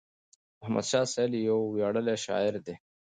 [0.61, 2.75] رحمت شاه سایل یو ویاړلی شاعر دی.